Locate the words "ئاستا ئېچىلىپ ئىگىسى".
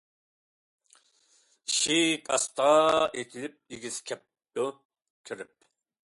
2.37-4.01